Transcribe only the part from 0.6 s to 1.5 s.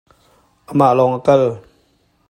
Amah lawng a kal.